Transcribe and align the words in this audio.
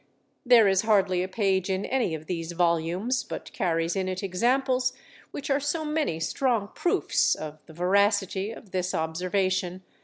There 0.43 0.67
is 0.67 0.81
hardly 0.81 1.21
a 1.21 1.27
page 1.27 1.69
in 1.69 1.85
any 1.85 2.15
of 2.15 2.25
these 2.25 2.53
volumes, 2.53 3.23
but 3.23 3.53
carries 3.53 3.95
in 3.95 4.07
it 4.09 4.23
examples 4.23 4.93
which 5.29 5.51
are 5.51 5.59
so 5.59 5.85
many 5.85 6.19
strong 6.19 6.69
proofs 6.73 7.35
of 7.35 7.59
the 7.67 7.73
veracity 7.73 8.49
of 8.51 8.71
this 8.71 8.95
observation. 8.95 9.83